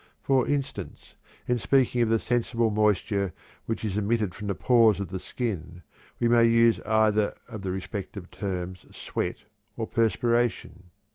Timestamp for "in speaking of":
1.47-2.09